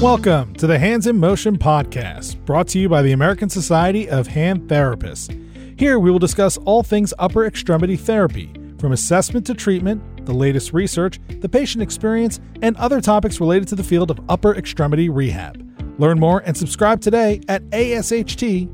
[0.00, 4.28] Welcome to the Hands in Motion podcast, brought to you by the American Society of
[4.28, 5.34] Hand Therapists.
[5.76, 10.72] Here we will discuss all things upper extremity therapy, from assessment to treatment, the latest
[10.72, 15.68] research, the patient experience, and other topics related to the field of upper extremity rehab.
[15.98, 18.70] Learn more and subscribe today at asht.org.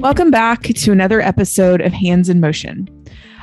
[0.00, 2.88] Welcome back to another episode of Hands in Motion.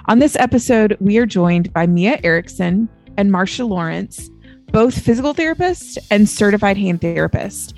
[0.05, 4.29] On this episode, we are joined by Mia Erickson and Marsha Lawrence
[4.71, 7.73] both physical therapists and certified hand therapists.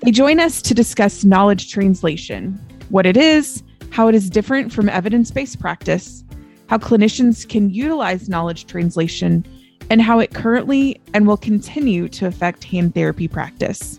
[0.00, 2.58] They join us to discuss knowledge translation,
[2.88, 6.24] what it is, how it is different from evidence based practice,
[6.68, 9.44] how clinicians can utilize knowledge translation,
[9.90, 13.98] and how it currently and will continue to affect hand therapy practice.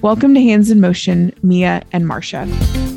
[0.00, 2.89] Welcome to Hands in Motion, Mia and Marsha.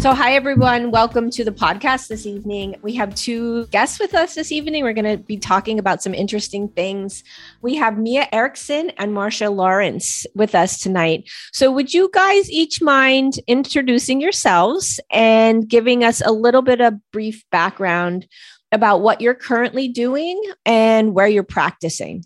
[0.00, 0.90] So, hi, everyone.
[0.90, 2.76] Welcome to the podcast this evening.
[2.80, 4.82] We have two guests with us this evening.
[4.82, 7.22] We're going to be talking about some interesting things.
[7.60, 11.28] We have Mia Erickson and Marsha Lawrence with us tonight.
[11.52, 16.94] So, would you guys each mind introducing yourselves and giving us a little bit of
[17.12, 18.26] brief background
[18.72, 22.24] about what you're currently doing and where you're practicing?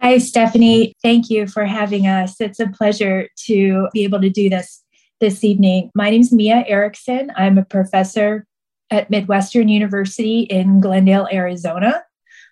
[0.00, 0.94] Hi, Stephanie.
[1.02, 2.40] Thank you for having us.
[2.40, 4.82] It's a pleasure to be able to do this
[5.20, 5.90] this evening.
[5.94, 7.30] My name is Mia Erickson.
[7.36, 8.46] I'm a professor
[8.90, 12.02] at Midwestern University in Glendale, Arizona.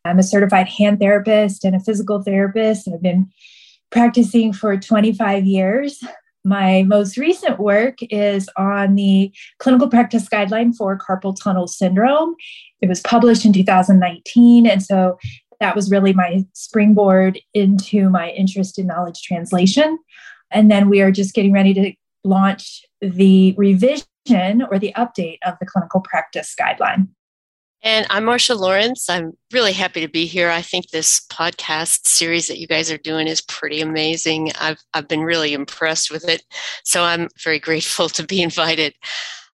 [0.05, 2.87] I'm a certified hand therapist and a physical therapist.
[2.87, 3.31] I've been
[3.91, 5.99] practicing for 25 years.
[6.45, 12.35] My most recent work is on the clinical practice guideline for carpal tunnel syndrome.
[12.83, 14.67] It was published in 2019.
[14.67, 15.19] And so
[15.59, 19.99] that was really my springboard into my interest in knowledge translation.
[20.51, 21.93] And then we are just getting ready to
[22.25, 24.05] launch the revision
[24.71, 27.09] or the update of the clinical practice guideline.
[27.83, 29.09] And I'm Marsha Lawrence.
[29.09, 30.51] I'm really happy to be here.
[30.51, 34.51] I think this podcast series that you guys are doing is pretty amazing.
[34.61, 36.43] I've, I've been really impressed with it.
[36.83, 38.95] So I'm very grateful to be invited.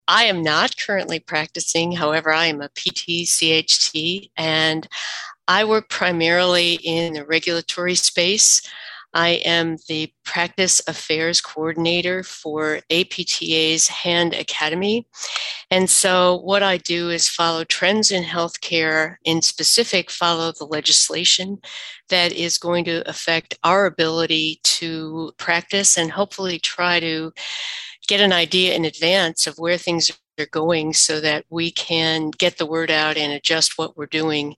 [0.08, 1.92] I am not currently practicing.
[1.92, 4.88] However, I am a PT, CHT, and
[5.46, 8.62] I work primarily in the regulatory space.
[9.14, 15.06] I am the practice affairs coordinator for APTA's Hand Academy.
[15.70, 21.58] And so, what I do is follow trends in healthcare, in specific, follow the legislation
[22.08, 27.32] that is going to affect our ability to practice and hopefully try to
[28.08, 32.58] get an idea in advance of where things are going so that we can get
[32.58, 34.56] the word out and adjust what we're doing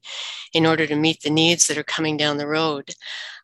[0.53, 2.95] in order to meet the needs that are coming down the road.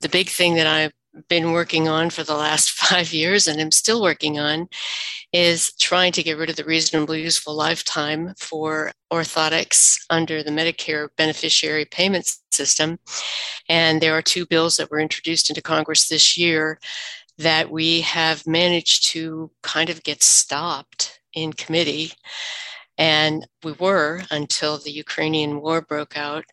[0.01, 0.93] The big thing that I've
[1.28, 4.69] been working on for the last five years and am still working on
[5.33, 11.09] is trying to get rid of the reasonably useful lifetime for orthotics under the Medicare
[11.17, 12.99] beneficiary payment system.
[13.69, 16.78] And there are two bills that were introduced into Congress this year
[17.39, 22.12] that we have managed to kind of get stopped in committee.
[22.99, 26.45] And we were until the Ukrainian war broke out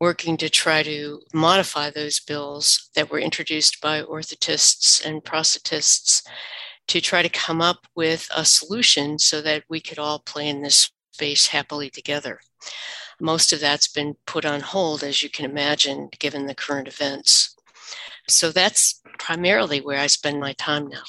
[0.00, 6.22] working to try to modify those bills that were introduced by orthotists and prosthetists
[6.88, 10.62] to try to come up with a solution so that we could all play in
[10.62, 12.40] this space happily together.
[13.20, 17.54] Most of that's been put on hold, as you can imagine, given the current events.
[18.28, 21.02] So that's primarily where I spend my time now.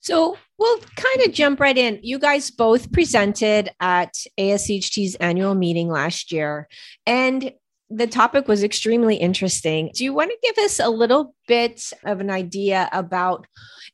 [0.00, 2.00] So we'll kind of jump right in.
[2.02, 6.68] You guys both presented at ASHT's annual meeting last year,
[7.06, 7.52] and
[7.94, 9.90] the topic was extremely interesting.
[9.94, 13.46] Do you want to give us a little bit of an idea about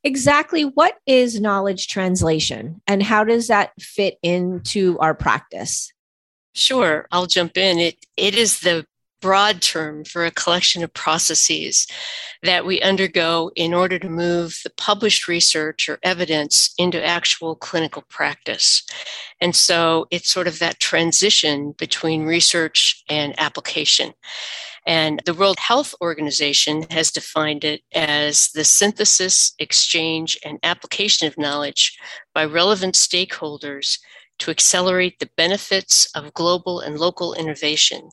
[0.03, 5.91] exactly what is knowledge translation and how does that fit into our practice?
[6.55, 7.79] Sure, I'll jump in.
[7.79, 8.85] It it is the
[9.21, 11.87] broad term for a collection of processes
[12.43, 18.03] that we undergo in order to move the published research or evidence into actual clinical
[18.09, 18.83] practice.
[19.41, 24.13] And so it's sort of that transition between research and application.
[24.85, 31.37] And the World Health Organization has defined it as the synthesis, exchange, and application of
[31.37, 31.97] knowledge
[32.33, 33.99] by relevant stakeholders
[34.39, 38.09] to accelerate the benefits of global and local innovation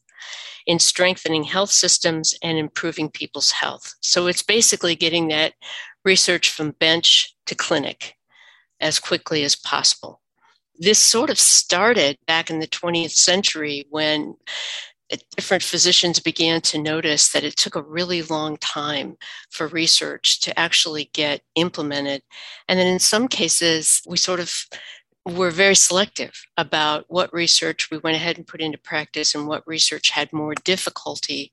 [0.67, 3.95] in strengthening health systems and improving people's health.
[4.01, 5.55] So it's basically getting that
[6.05, 8.15] research from bench to clinic
[8.81, 10.21] as quickly as possible.
[10.79, 14.35] This sort of started back in the 20th century when
[15.37, 19.17] different physicians began to notice that it took a really long time
[19.51, 22.23] for research to actually get implemented.
[22.69, 24.53] And then in some cases, we sort of
[25.27, 29.67] we're very selective about what research we went ahead and put into practice and what
[29.67, 31.53] research had more difficulty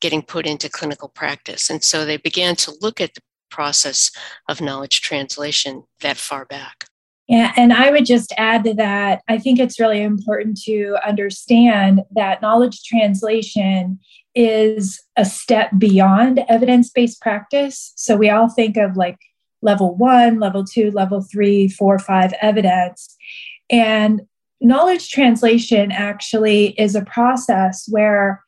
[0.00, 1.70] getting put into clinical practice.
[1.70, 4.10] And so they began to look at the process
[4.48, 6.86] of knowledge translation that far back.
[7.26, 12.02] Yeah, and I would just add to that, I think it's really important to understand
[12.10, 13.98] that knowledge translation
[14.34, 17.94] is a step beyond evidence based practice.
[17.96, 19.16] So we all think of like
[19.64, 23.16] level one, level two, level three, four, five evidence.
[23.70, 24.22] And
[24.60, 28.44] knowledge translation actually is a process where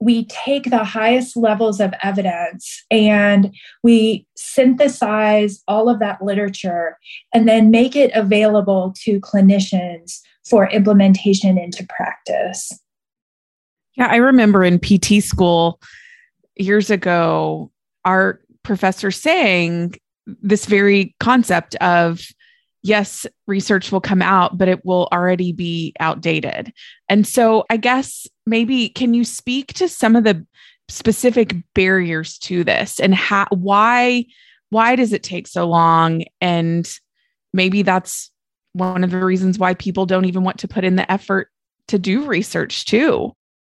[0.00, 3.54] we take the highest levels of evidence and
[3.84, 6.98] we synthesize all of that literature
[7.32, 12.72] and then make it available to clinicians for implementation into practice.
[13.96, 15.80] Yeah, I remember in PT school
[16.56, 17.70] years ago,
[18.04, 19.94] our professor saying
[20.26, 22.20] this very concept of
[22.82, 26.72] yes, research will come out, but it will already be outdated.
[27.08, 30.44] And so I guess maybe can you speak to some of the
[30.88, 34.24] specific barriers to this and how why
[34.70, 36.98] why does it take so long and
[37.52, 38.30] maybe that's
[38.72, 41.48] one of the reasons why people don't even want to put in the effort
[41.88, 43.32] to do research too.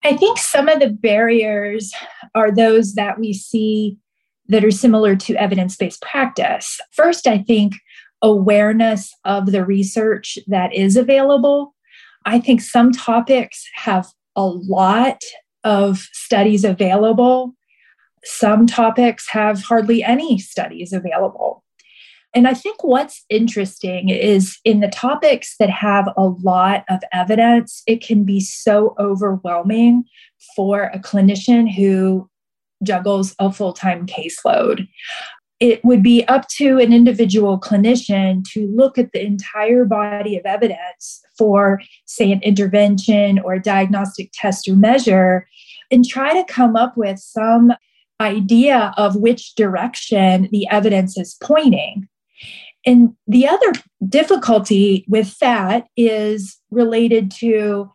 [0.04, 1.92] I think some of the barriers
[2.34, 3.96] are those that we see
[4.48, 6.80] that are similar to evidence based practice.
[6.92, 7.74] First, I think
[8.22, 11.74] awareness of the research that is available.
[12.24, 15.20] I think some topics have a lot
[15.62, 17.54] of studies available.
[18.24, 21.62] Some topics have hardly any studies available.
[22.34, 27.82] And I think what's interesting is in the topics that have a lot of evidence,
[27.86, 30.04] it can be so overwhelming
[30.56, 32.28] for a clinician who
[32.84, 34.86] juggles a full time caseload.
[35.60, 40.44] It would be up to an individual clinician to look at the entire body of
[40.44, 45.46] evidence for, say, an intervention or a diagnostic test or measure
[45.90, 47.72] and try to come up with some
[48.20, 52.08] idea of which direction the evidence is pointing.
[52.86, 53.72] And the other
[54.08, 57.90] difficulty with that is related to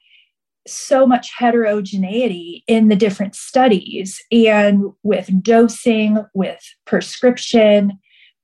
[0.71, 7.99] so much heterogeneity in the different studies and with dosing, with prescription,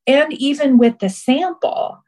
[0.08, 2.02] and even with the sample.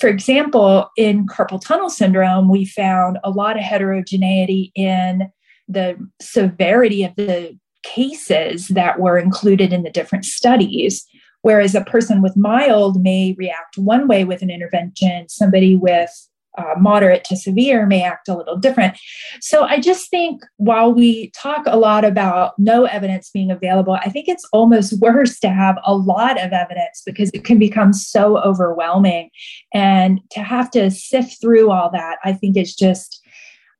[0.00, 5.30] For example, in carpal tunnel syndrome, we found a lot of heterogeneity in
[5.68, 11.04] the severity of the cases that were included in the different studies.
[11.42, 16.10] Whereas a person with mild may react one way with an intervention, somebody with
[16.56, 18.96] uh, moderate to severe may act a little different.
[19.40, 24.10] So I just think while we talk a lot about no evidence being available, I
[24.10, 28.38] think it's almost worse to have a lot of evidence because it can become so
[28.38, 29.30] overwhelming.
[29.72, 33.20] And to have to sift through all that, I think it's just,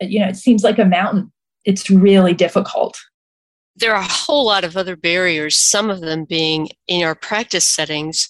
[0.00, 1.32] you know, it seems like a mountain.
[1.64, 2.98] It's really difficult.
[3.76, 7.68] There are a whole lot of other barriers, some of them being in our practice
[7.68, 8.28] settings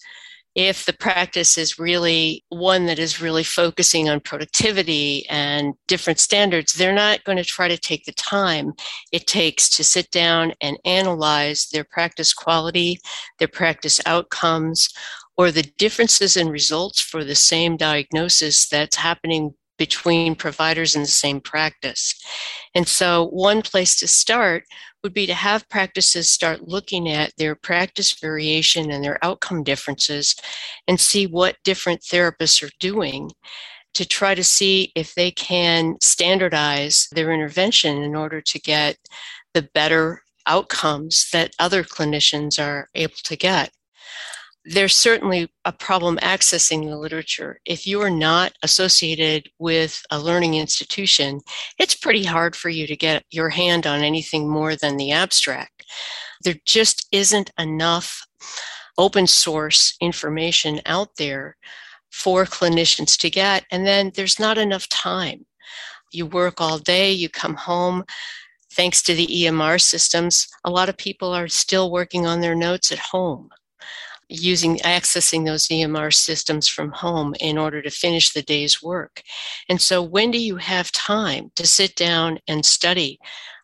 [0.55, 6.75] if the practice is really one that is really focusing on productivity and different standards,
[6.75, 8.73] they're not going to try to take the time
[9.11, 12.99] it takes to sit down and analyze their practice quality,
[13.39, 14.89] their practice outcomes,
[15.37, 21.09] or the differences in results for the same diagnosis that's happening between providers in the
[21.09, 22.15] same practice.
[22.77, 24.65] And so, one place to start
[25.05, 30.35] would be to have practices start looking at their practice variation and their outcome differences
[30.89, 33.31] and see what different therapists are doing
[33.93, 38.97] to try to see if they can standardize their intervention in order to get
[39.53, 43.71] the better outcomes that other clinicians are able to get
[44.65, 47.61] there's certainly a problem accessing the literature.
[47.67, 51.41] If you are not associated with a learning institution,
[51.79, 55.85] it's pretty hard for you to get your hand on anything more than the abstract.
[56.43, 58.27] There just isn't enough
[58.97, 61.57] open source information out there
[62.11, 63.65] for clinicians to get.
[63.71, 65.45] And then there's not enough time.
[66.13, 68.05] You work all day, you come home.
[68.73, 72.91] Thanks to the EMR systems, a lot of people are still working on their notes
[72.91, 73.51] at home
[74.29, 79.23] using accessing those EMR systems from home in order to finish the day's work.
[79.69, 83.19] And so when do you have time to sit down and study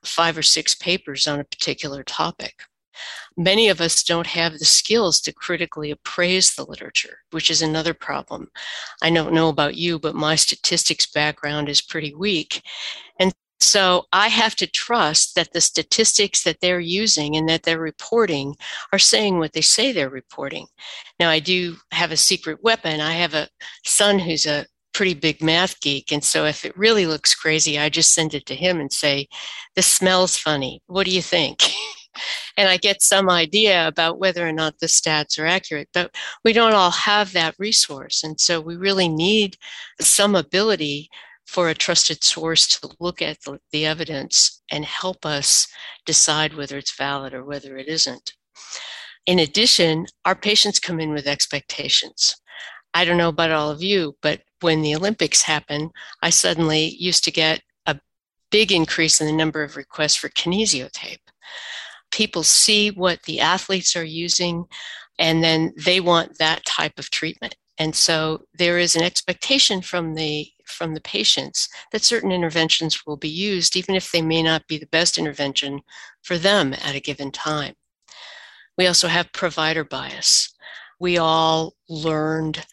[0.05, 2.63] five or six papers on a particular topic?
[3.37, 7.95] Many of us don't have the skills to critically appraise the literature, which is another
[7.95, 8.49] problem.
[9.03, 12.63] I don't know about you, but my statistics background is pretty weak.
[13.19, 17.79] And so I have to trust that the statistics that they're using and that they're
[17.79, 18.57] reporting
[18.93, 20.67] are saying what they say they're reporting.
[21.19, 23.01] Now, I do have a secret weapon.
[23.01, 23.49] I have a
[23.85, 26.11] son who's a pretty big math geek.
[26.11, 29.29] And so if it really looks crazy, I just send it to him and say,
[29.77, 30.83] This smells funny.
[30.87, 31.63] What do you think?
[32.57, 35.89] and I get some idea about whether or not the stats are accurate.
[35.93, 36.15] But
[36.45, 38.25] we don't all have that resource.
[38.25, 39.57] And so we really need
[40.01, 41.11] some ability
[41.51, 45.67] for a trusted source to look at the, the evidence and help us
[46.07, 48.35] decide whether it's valid or whether it isn't.
[49.27, 52.37] In addition, our patients come in with expectations.
[52.95, 55.91] I don't know about all of you, but when the Olympics happened,
[56.23, 57.99] I suddenly used to get a
[58.53, 61.19] big increase in the number of requests for kinesiotape.
[62.13, 64.67] People see what the athletes are using,
[65.19, 67.57] and then they want that type of treatment.
[67.77, 73.17] And so there is an expectation from the from the patients that certain interventions will
[73.17, 75.81] be used, even if they may not be the best intervention
[76.23, 77.75] for them at a given time.
[78.79, 80.55] We also have provider bias.
[80.99, 82.67] We all learned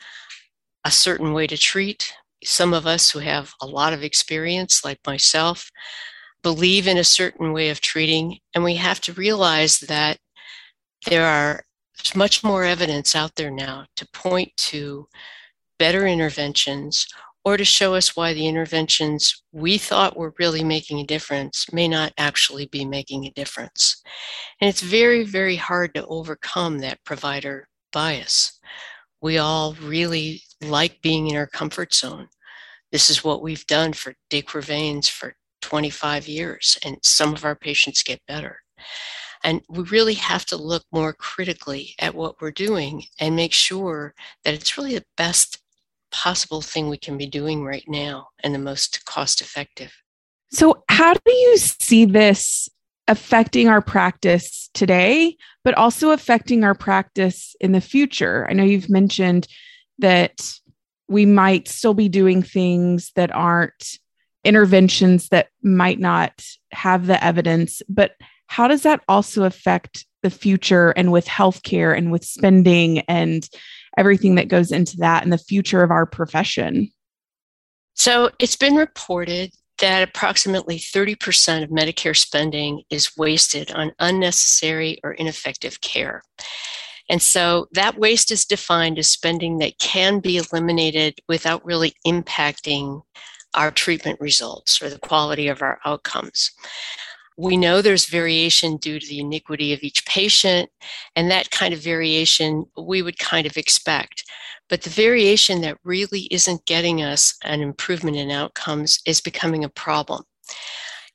[0.85, 2.13] a certain way to treat.
[2.43, 5.69] Some of us who have a lot of experience, like myself,
[6.43, 10.17] believe in a certain way of treating, and we have to realize that
[11.05, 11.63] there are
[12.15, 15.07] much more evidence out there now to point to
[15.79, 17.07] better interventions
[17.47, 21.87] or to show us why the interventions we thought were really making a difference may
[21.87, 24.03] not actually be making a difference.
[24.59, 28.59] And it's very, very hard to overcome that provider bias.
[29.21, 32.27] We all really like being in our comfort zone.
[32.91, 37.55] This is what we've done for de Quervain's for 25 years, and some of our
[37.55, 38.59] patients get better.
[39.41, 44.15] And we really have to look more critically at what we're doing and make sure
[44.43, 45.59] that it's really the best
[46.11, 49.93] possible thing we can be doing right now and the most cost effective.
[50.51, 52.69] So, how do you see this
[53.07, 58.47] affecting our practice today, but also affecting our practice in the future?
[58.49, 59.47] I know you've mentioned
[59.99, 60.41] that
[61.07, 63.97] we might still be doing things that aren't
[64.43, 68.11] interventions that might not have the evidence, but
[68.47, 73.47] how does that also affect the future and with healthcare and with spending and
[73.97, 76.89] everything that goes into that and the future of our profession?
[77.95, 85.11] So it's been reported that approximately 30% of Medicare spending is wasted on unnecessary or
[85.13, 86.21] ineffective care.
[87.09, 93.01] And so that waste is defined as spending that can be eliminated without really impacting
[93.53, 96.51] our treatment results or the quality of our outcomes.
[97.37, 100.69] We know there's variation due to the iniquity of each patient,
[101.15, 104.23] and that kind of variation we would kind of expect.
[104.69, 109.69] But the variation that really isn't getting us an improvement in outcomes is becoming a
[109.69, 110.23] problem.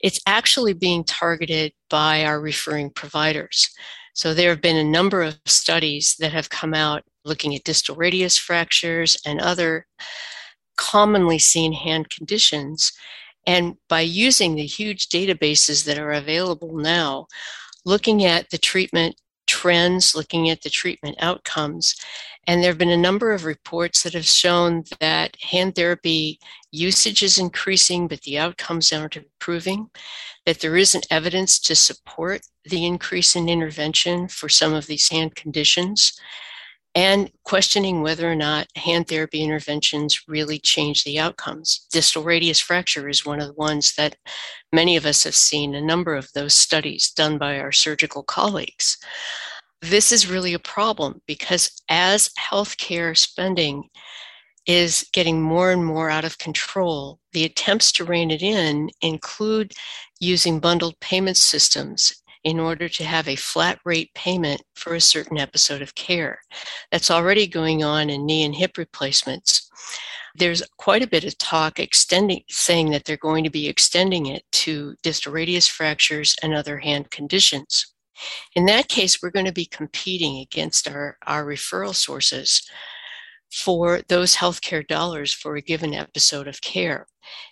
[0.01, 3.69] It's actually being targeted by our referring providers.
[4.15, 7.97] So there have been a number of studies that have come out looking at distal
[7.97, 9.87] radius fractures and other
[10.77, 12.93] commonly seen hand conditions.
[13.47, 17.27] And by using the huge databases that are available now,
[17.85, 21.97] looking at the treatment trends, looking at the treatment outcomes,
[22.47, 26.41] and there have been a number of reports that have shown that hand therapy
[26.73, 29.91] usage is increasing, but the outcomes aren't improving,
[30.47, 35.35] that there isn't evidence to support the increase in intervention for some of these hand
[35.37, 36.19] conditions,
[36.95, 41.87] and questioning whether or not hand therapy interventions really change the outcomes.
[41.91, 44.17] Distal radius fracture is one of the ones that
[44.73, 48.99] many of us have seen a number of those studies done by our surgical colleagues
[49.83, 53.89] this is really a problem because as healthcare spending
[54.65, 59.73] is getting more and more out of control, the attempts to rein it in include
[60.21, 65.39] using bundled payment systems in order to have a flat rate payment for a certain
[65.39, 66.41] episode of care.
[66.91, 69.71] That's already going on in knee and hip replacements.
[70.35, 74.45] There's quite a bit of talk extending, saying that they're going to be extending it
[74.53, 77.95] to distal radius fractures and other hand conditions.
[78.55, 82.63] In that case, we're going to be competing against our, our referral sources
[83.51, 87.07] for those healthcare dollars for a given episode of care.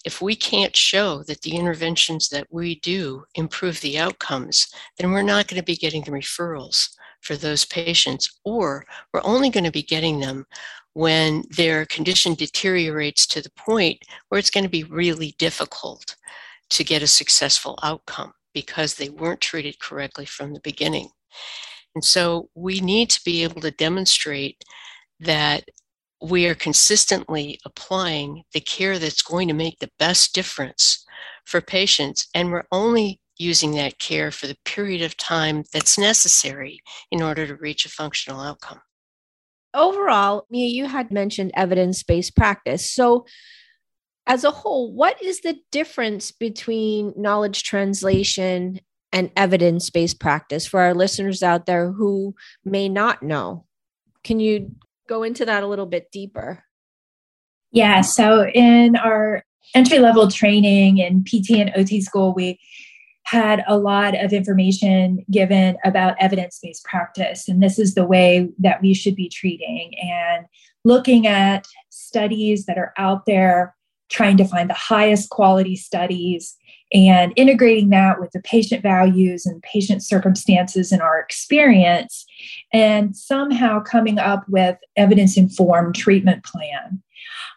[0.05, 5.23] If we can't show that the interventions that we do improve the outcomes, then we're
[5.23, 6.89] not going to be getting the referrals
[7.21, 10.47] for those patients, or we're only going to be getting them
[10.95, 16.17] when their condition deteriorates to the point where it's going to be really difficult
[16.71, 21.09] to get a successful outcome because they weren't treated correctly from the beginning.
[21.95, 24.65] And so we need to be able to demonstrate
[25.21, 25.65] that
[26.23, 31.05] we are consistently applying the care that's going to make the best difference
[31.45, 32.29] for patients.
[32.35, 37.47] And we're only using that care for the period of time that's necessary in order
[37.47, 38.81] to reach a functional outcome.
[39.75, 42.91] overall, Mia, you had mentioned evidence based practice.
[42.91, 43.25] So,
[44.27, 48.81] as a whole, what is the difference between knowledge translation
[49.13, 52.35] and evidence based practice for our listeners out there who
[52.65, 53.65] may not know?
[54.23, 54.73] Can you
[55.11, 56.65] go into that a little bit deeper?
[57.73, 58.01] Yeah.
[58.01, 62.59] So, in our entry level training in PT and OT school, we
[63.25, 67.49] had a lot of information given about evidence based practice.
[67.49, 70.47] And this is the way that we should be treating and
[70.85, 73.77] looking at studies that are out there,
[74.09, 76.57] trying to find the highest quality studies
[76.93, 82.27] and integrating that with the patient values and patient circumstances and our experience,
[82.73, 87.03] and somehow coming up with evidence informed treatment plan.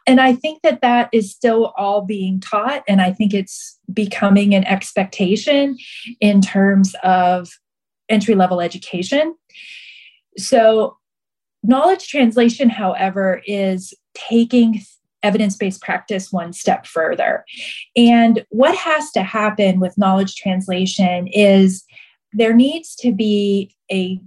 [0.06, 2.84] And I think that that is still all being taught.
[2.88, 5.78] And I think it's becoming an expectation
[6.20, 7.50] in terms of
[8.10, 9.36] entry level education.
[10.38, 10.98] So,
[11.64, 14.82] knowledge translation, however, is taking
[15.24, 17.46] evidence based practice one step further.
[17.96, 21.84] And what has to happen with knowledge translation is
[22.34, 24.20] there needs to be a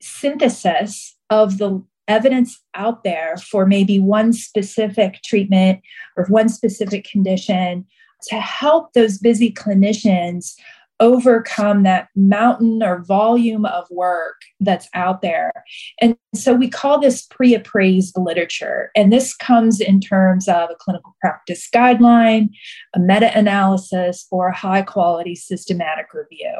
[0.00, 5.80] synthesis of the evidence out there for maybe one specific treatment
[6.16, 7.86] or one specific condition
[8.28, 10.54] to help those busy clinicians
[11.00, 15.52] overcome that mountain or volume of work that's out there.
[16.00, 18.90] And so we call this pre appraised literature.
[18.94, 22.50] And this comes in terms of a clinical practice guideline,
[22.94, 26.54] a meta analysis, or a high quality systematic review.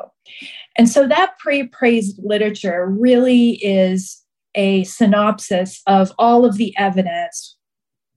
[0.76, 4.23] And so that pre appraised literature really is
[4.54, 7.56] a synopsis of all of the evidence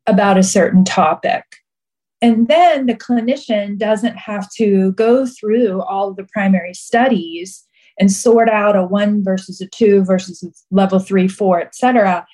[0.07, 1.43] about a certain topic.
[2.23, 7.67] And then the clinician doesn't have to go through all of the primary studies
[7.99, 12.25] and sort out a one versus a two versus a level three, four, et cetera,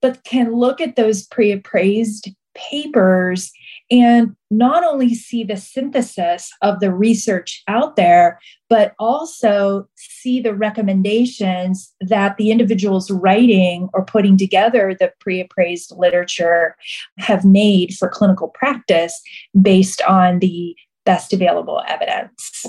[0.00, 3.50] but can look at those pre appraised papers
[3.90, 8.38] and not only see the synthesis of the research out there,
[8.70, 15.92] but also see the recommendations that the individuals writing or putting together the pre appraised
[15.96, 16.76] literature
[17.18, 19.20] have made for clinical practice
[19.60, 22.64] based on the best available evidence.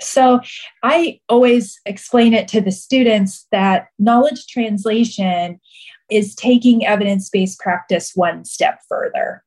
[0.00, 0.40] So
[0.82, 5.58] I always explain it to the students that knowledge translation
[6.10, 9.42] is taking evidence based practice one step further.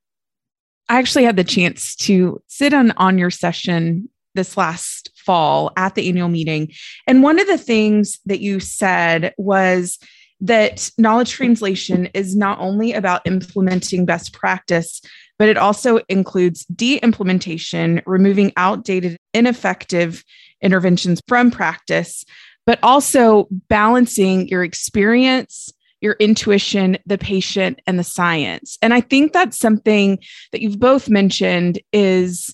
[0.89, 5.95] I actually had the chance to sit on on your session this last fall at
[5.95, 6.71] the annual meeting.
[7.07, 9.99] And one of the things that you said was
[10.41, 15.01] that knowledge translation is not only about implementing best practice,
[15.37, 20.23] but it also includes de implementation, removing outdated, ineffective
[20.61, 22.23] interventions from practice,
[22.65, 28.77] but also balancing your experience your intuition, the patient, and the science.
[28.81, 30.19] And I think that's something
[30.51, 32.53] that you've both mentioned is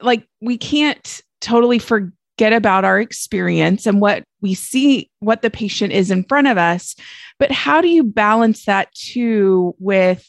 [0.00, 5.92] like we can't totally forget about our experience and what we see, what the patient
[5.92, 6.94] is in front of us.
[7.38, 10.26] But how do you balance that too with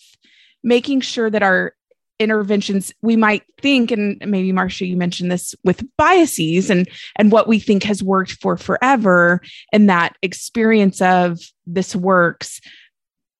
[0.63, 1.73] making sure that our
[2.19, 7.47] interventions we might think and maybe Marsha you mentioned this with biases and and what
[7.47, 9.41] we think has worked for forever
[9.73, 12.62] and that experience of this works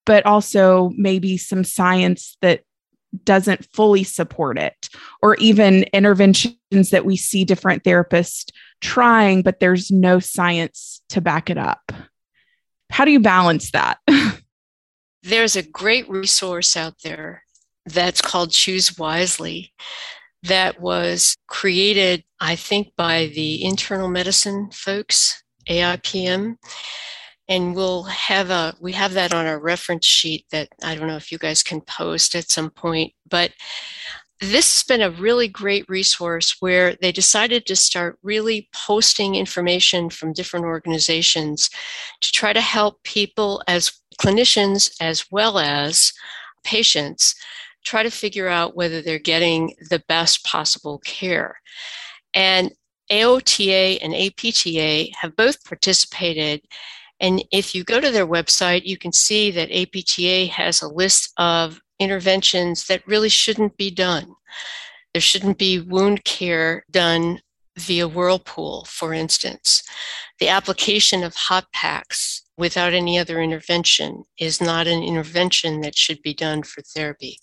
[0.06, 2.64] but also maybe some science that
[3.24, 4.90] doesn't fully support it
[5.22, 11.50] or even interventions that we see different therapists trying but there's no science to back
[11.50, 11.92] it up.
[12.90, 14.00] How do you balance that?
[15.24, 17.45] There's a great resource out there
[17.86, 19.74] that's called Choose Wisely
[20.48, 26.58] that was created, I think, by the internal medicine folks, AIPM.
[27.48, 31.16] And we'll have a we have that on our reference sheet that I don't know
[31.16, 33.52] if you guys can post at some point, but
[34.42, 40.10] this has been a really great resource where they decided to start really posting information
[40.10, 41.70] from different organizations
[42.22, 46.12] to try to help people as clinicians as well as
[46.64, 47.36] patients
[47.86, 51.60] try to figure out whether they're getting the best possible care.
[52.34, 52.72] And
[53.12, 56.62] AOTA and APTA have both participated.
[57.20, 61.32] And if you go to their website, you can see that APTA has a list
[61.38, 64.34] of interventions that really shouldn't be done.
[65.14, 67.40] There shouldn't be wound care done
[67.78, 69.84] via Whirlpool, for instance.
[70.40, 76.22] The application of hot packs without any other intervention is not an intervention that should
[76.22, 77.38] be done for therapy.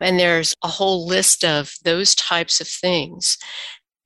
[0.00, 3.38] And there's a whole list of those types of things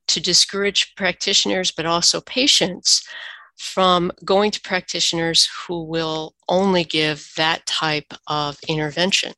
[0.09, 3.07] to discourage practitioners, but also patients
[3.59, 9.33] from going to practitioners who will only give that type of intervention.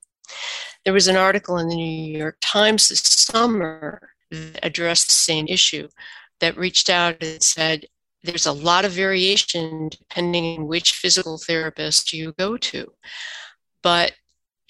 [0.84, 5.46] There was an article in the New York Times this summer that addressed the same
[5.48, 5.88] issue
[6.40, 7.86] that reached out and said,
[8.22, 12.92] there's a lot of variation depending on which physical therapist you go to.
[13.82, 14.12] But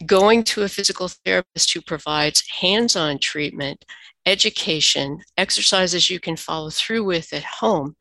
[0.06, 3.84] going to a physical therapist who provides hands on treatment,
[4.26, 7.96] education, exercises you can follow through with at home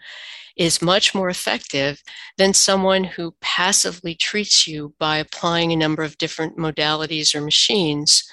[0.58, 2.02] is much more effective
[2.38, 8.30] than someone who passively treats you by applying a number of different modalities or machines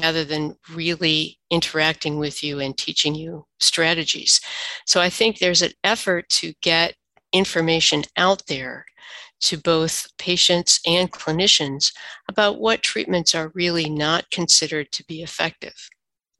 [0.00, 4.40] rather than really interacting with you and teaching you strategies.
[4.86, 6.94] So I think there's an effort to get
[7.32, 8.84] information out there
[9.40, 11.92] to both patients and clinicians
[12.28, 15.74] about what treatments are really not considered to be effective.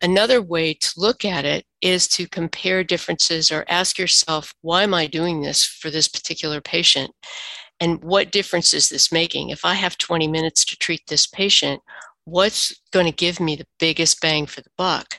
[0.01, 4.95] Another way to look at it is to compare differences or ask yourself, why am
[4.95, 7.11] I doing this for this particular patient?
[7.81, 9.51] And what difference is this making?
[9.51, 11.83] If I have 20 minutes to treat this patient,
[12.25, 15.19] what's going to give me the biggest bang for the buck?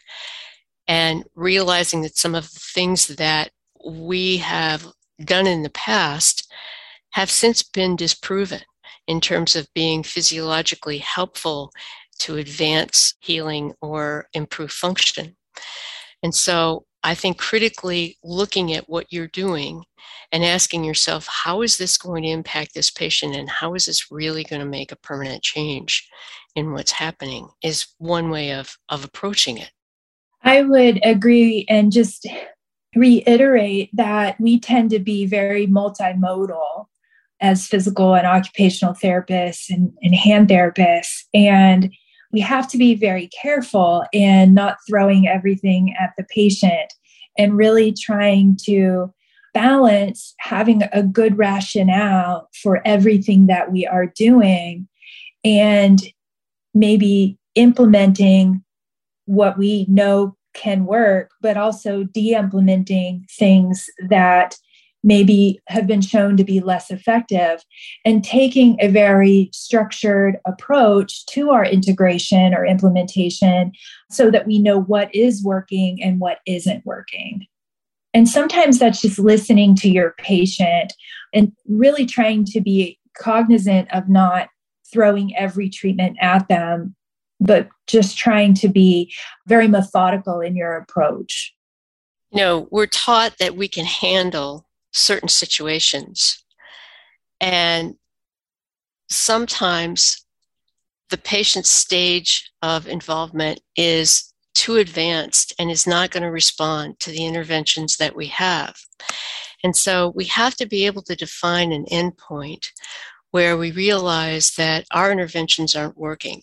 [0.87, 3.51] And realizing that some of the things that
[3.85, 4.87] we have
[5.23, 6.51] done in the past
[7.11, 8.61] have since been disproven
[9.07, 11.71] in terms of being physiologically helpful
[12.19, 15.35] to advance healing or improve function.
[16.23, 19.85] And so I think critically looking at what you're doing
[20.31, 24.11] and asking yourself, how is this going to impact this patient and how is this
[24.11, 26.09] really going to make a permanent change
[26.55, 29.69] in what's happening is one way of, of approaching it.
[30.41, 32.25] I would agree and just
[32.95, 36.87] reiterate that we tend to be very multimodal
[37.39, 41.25] as physical and occupational therapists and, and hand therapists.
[41.35, 41.93] And
[42.31, 46.93] we have to be very careful in not throwing everything at the patient
[47.37, 49.13] and really trying to
[49.53, 54.87] balance having a good rationale for everything that we are doing
[55.43, 56.01] and
[56.73, 58.63] maybe implementing
[59.25, 64.57] what we know can work, but also de implementing things that
[65.05, 67.63] maybe have been shown to be less effective
[68.03, 73.71] and taking a very structured approach to our integration or implementation
[74.09, 77.45] so that we know what is working and what isn't working.
[78.15, 80.93] And sometimes that's just listening to your patient
[81.33, 84.49] and really trying to be cognizant of not
[84.91, 86.95] throwing every treatment at them,
[87.39, 89.13] but just trying to be
[89.45, 91.53] very methodical in your approach.
[92.31, 96.43] You know, we're taught that we can handle certain situations.
[97.39, 97.95] And
[99.09, 100.25] sometimes
[101.09, 107.11] the patient's stage of involvement is too advanced and is not going to respond to
[107.11, 108.75] the interventions that we have.
[109.63, 112.67] And so we have to be able to define an endpoint
[113.31, 116.41] where we realize that our interventions aren't working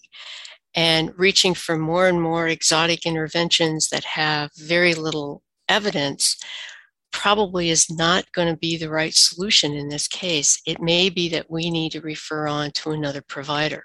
[0.75, 6.37] and reaching for more and more exotic interventions that have very little evidence
[7.13, 10.61] probably is not going to be the right solution in this case.
[10.67, 13.85] It may be that we need to refer on to another provider.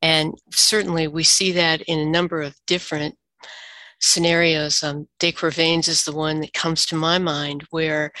[0.00, 3.16] And certainly we see that in a number of different
[4.00, 4.82] scenarios.
[4.82, 8.12] Um, is the one that comes to my mind where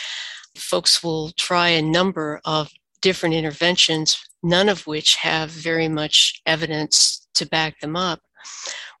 [0.56, 7.28] folks will try a number of different interventions, none of which have very much evidence
[7.34, 8.20] to back them up.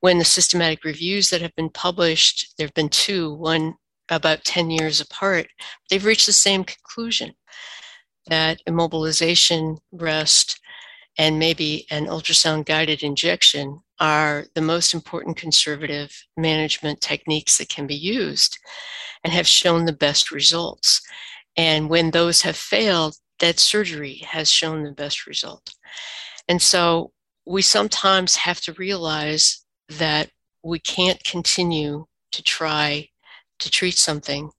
[0.00, 3.74] When the systematic reviews that have been published, there have been two, one
[4.10, 5.48] about 10 years apart,
[5.90, 7.32] they've reached the same conclusion
[8.28, 10.60] that immobilization, rest,
[11.16, 17.86] and maybe an ultrasound guided injection are the most important conservative management techniques that can
[17.86, 18.58] be used
[19.24, 21.02] and have shown the best results.
[21.56, 25.74] And when those have failed, that surgery has shown the best result.
[26.48, 27.12] And so
[27.46, 30.30] we sometimes have to realize that
[30.62, 33.08] we can't continue to try
[33.58, 34.50] to treat something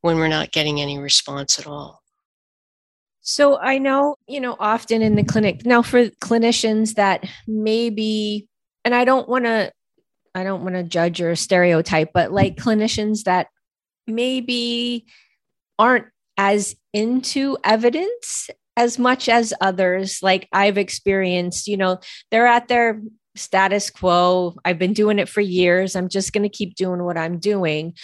[0.00, 2.02] when we're not getting any response at all.
[3.20, 8.48] So I know, you know, often in the clinic, now for clinicians that maybe,
[8.84, 9.72] and I don't want to,
[10.34, 13.48] I don't want to judge or stereotype, but like clinicians that
[14.06, 15.06] maybe
[15.78, 21.98] aren't as into evidence as much as others like i've experienced you know
[22.30, 23.02] they're at their
[23.40, 24.54] status quo.
[24.64, 25.96] I've been doing it for years.
[25.96, 27.94] I'm just going to keep doing what I'm doing.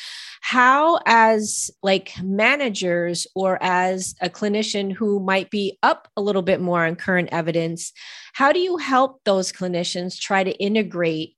[0.40, 6.60] How, as like managers or as a clinician who might be up a little bit
[6.60, 7.92] more on current evidence,
[8.32, 11.34] how do you help those clinicians try to integrate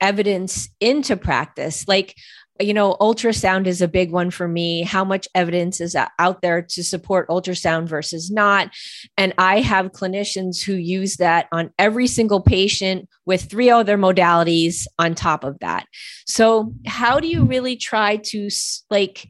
[0.00, 1.86] evidence into practice?
[1.88, 2.14] Like,
[2.62, 4.82] you know, ultrasound is a big one for me.
[4.82, 8.70] How much evidence is out there to support ultrasound versus not?
[9.16, 14.86] And I have clinicians who use that on every single patient with three other modalities
[14.98, 15.86] on top of that.
[16.26, 18.48] So, how do you really try to
[18.90, 19.26] like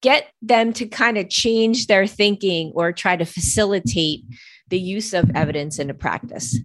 [0.00, 4.24] get them to kind of change their thinking or try to facilitate
[4.68, 6.58] the use of evidence into practice?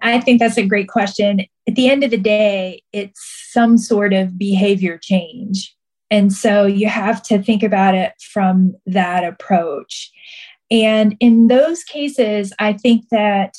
[0.00, 1.40] I think that's a great question.
[1.66, 5.74] At the end of the day, it's some sort of behavior change.
[6.10, 10.10] And so you have to think about it from that approach.
[10.70, 13.56] And in those cases, I think that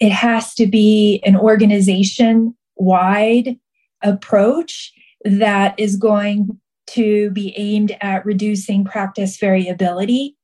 [0.00, 3.56] it has to be an organization wide
[4.02, 4.92] approach
[5.24, 10.36] that is going to be aimed at reducing practice variability.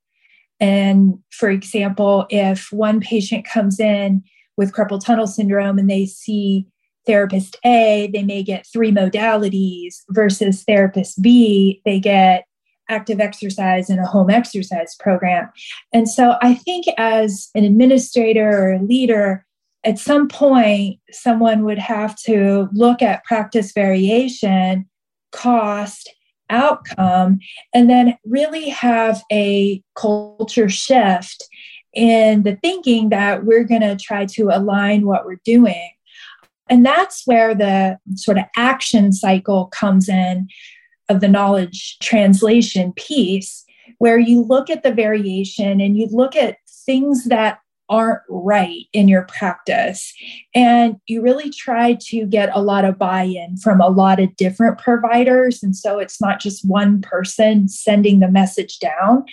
[0.61, 4.23] And for example, if one patient comes in
[4.59, 6.67] with carpal tunnel syndrome and they see
[7.07, 12.45] therapist A, they may get three modalities versus therapist B, they get
[12.91, 15.49] active exercise and a home exercise program.
[15.93, 19.47] And so I think as an administrator or a leader,
[19.85, 24.89] at some point, someone would have to look at practice variation,
[25.33, 26.11] cost,
[26.51, 27.39] outcome,
[27.75, 31.47] and then really have a culture shift
[31.99, 35.91] in the thinking that we're going to try to align what we're doing.
[36.71, 40.49] And that's where the sort of action cycle comes in
[41.09, 43.65] of the knowledge translation piece,
[43.99, 49.09] where you look at the variation and you look at things that aren't right in
[49.09, 50.13] your practice.
[50.55, 54.35] And you really try to get a lot of buy in from a lot of
[54.37, 55.63] different providers.
[55.63, 59.25] And so it's not just one person sending the message down,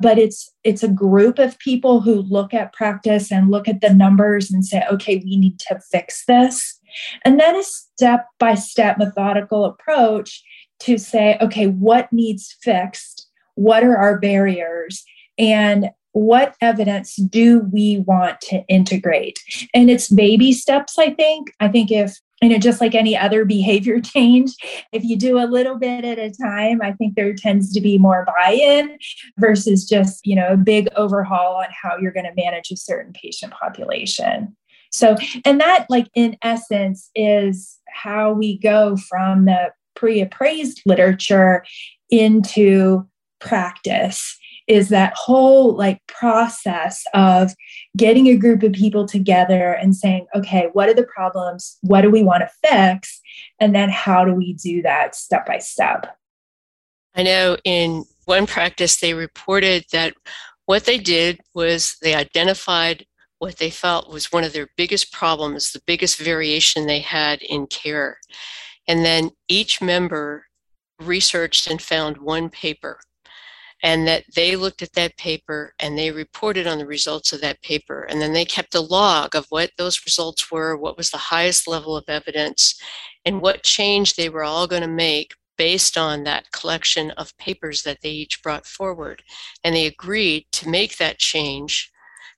[0.00, 3.94] but it's it's a group of people who look at practice and look at the
[3.94, 6.78] numbers and say, okay, we need to fix this.
[7.24, 10.42] And then a step by step methodical approach
[10.80, 13.28] to say, okay, what needs fixed?
[13.54, 15.04] What are our barriers?
[15.38, 19.38] And what evidence do we want to integrate?
[19.74, 21.52] And it's baby steps, I think.
[21.60, 24.52] I think if you know, just like any other behavior change,
[24.92, 27.98] if you do a little bit at a time, I think there tends to be
[27.98, 28.98] more buy in
[29.38, 33.12] versus just, you know, a big overhaul on how you're going to manage a certain
[33.12, 34.56] patient population.
[34.92, 41.64] So, and that, like, in essence, is how we go from the pre appraised literature
[42.10, 43.06] into
[43.38, 44.39] practice
[44.70, 47.52] is that whole like process of
[47.96, 51.76] getting a group of people together and saying okay what are the problems?
[51.80, 53.20] What do we want to fix?
[53.58, 56.16] And then how do we do that step by step?
[57.16, 60.14] I know in one practice they reported that
[60.66, 63.04] what they did was they identified
[63.40, 67.66] what they felt was one of their biggest problems the biggest variation they had in
[67.66, 68.18] care.
[68.86, 70.46] And then each member
[71.00, 73.00] researched and found one paper
[73.82, 77.62] and that they looked at that paper and they reported on the results of that
[77.62, 78.02] paper.
[78.02, 81.66] And then they kept a log of what those results were what was the highest
[81.66, 82.80] level of evidence
[83.24, 87.82] and what change they were all going to make based on that collection of papers
[87.82, 89.22] that they each brought forward.
[89.62, 91.90] And they agreed to make that change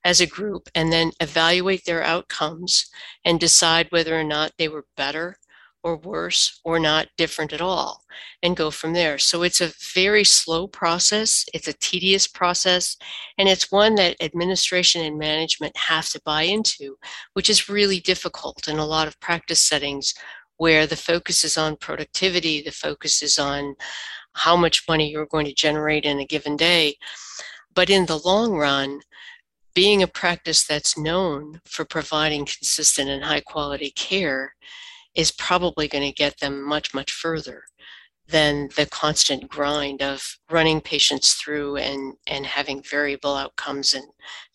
[0.04, 2.90] as a group and then evaluate their outcomes
[3.24, 5.36] and decide whether or not they were better
[5.82, 8.04] or worse or not different at all
[8.42, 9.18] and go from there.
[9.18, 12.96] So it's a very slow process, it's a tedious process,
[13.38, 16.96] and it's one that administration and management have to buy into,
[17.32, 20.14] which is really difficult in a lot of practice settings
[20.56, 23.74] where the focus is on productivity, the focus is on
[24.34, 26.96] how much money you're going to generate in a given day.
[27.74, 29.00] But in the long run,
[29.74, 34.54] being a practice that's known for providing consistent and high quality care
[35.14, 37.64] is probably going to get them much, much further
[38.28, 44.04] than the constant grind of running patients through and, and having variable outcomes and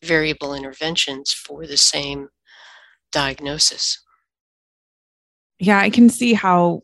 [0.03, 2.29] variable interventions for the same
[3.11, 4.03] diagnosis.
[5.59, 6.83] Yeah, I can see how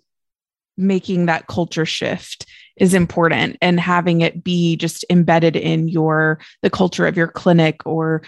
[0.78, 2.46] making that culture shift
[2.78, 7.86] is important and having it be just embedded in your the culture of your clinic
[7.86, 8.24] or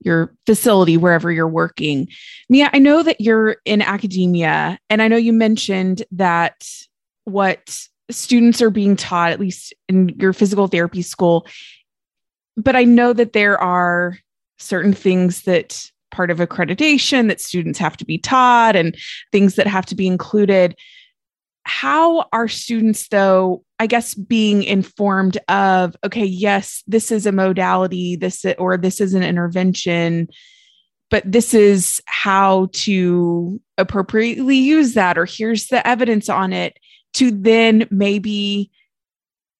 [0.00, 2.08] your facility wherever you're working.
[2.48, 6.68] Mia, I know that you're in academia and I know you mentioned that
[7.24, 11.46] what students are being taught at least in your physical therapy school
[12.56, 14.18] but I know that there are
[14.58, 18.96] certain things that part of accreditation that students have to be taught and
[19.32, 20.76] things that have to be included
[21.64, 28.16] how are students though i guess being informed of okay yes this is a modality
[28.16, 30.28] this or this is an intervention
[31.10, 36.78] but this is how to appropriately use that or here's the evidence on it
[37.12, 38.70] to then maybe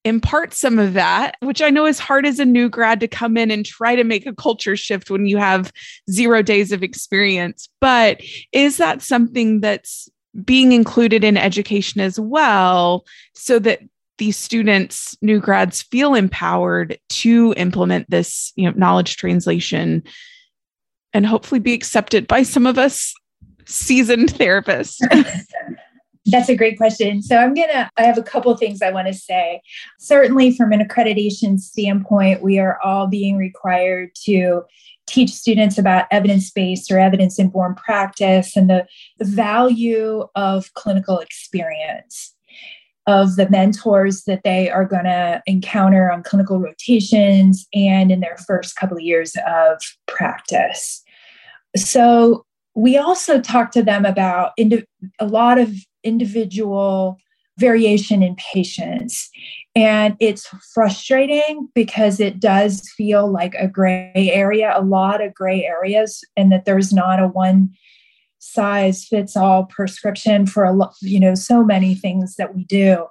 [0.05, 3.37] impart some of that, which I know is hard as a new grad to come
[3.37, 5.73] in and try to make a culture shift when you have
[6.11, 7.69] zero days of experience.
[7.81, 8.21] But
[8.53, 10.09] is that something that's
[10.45, 13.81] being included in education as well so that
[14.19, 20.03] these students, new grads, feel empowered to implement this, you know, knowledge translation
[21.13, 23.15] and hopefully be accepted by some of us
[23.67, 25.01] seasoned therapists?
[26.31, 27.23] That's a great question.
[27.23, 29.61] So I'm going to, I have a couple things I want to say.
[29.99, 34.63] Certainly, from an accreditation standpoint, we are all being required to
[35.07, 38.87] teach students about evidence based or evidence informed practice and the,
[39.19, 42.35] the value of clinical experience
[43.07, 48.37] of the mentors that they are going to encounter on clinical rotations and in their
[48.47, 51.03] first couple of years of practice.
[51.77, 57.19] So, we also talk to them about a lot of individual
[57.59, 59.31] variation in patients.
[59.77, 65.65] And it's frustrating because it does feel like a gray area, a lot of gray
[65.65, 67.71] areas, and that there's not a one
[68.39, 73.07] size fits all prescription for a lot, you know, so many things that we do.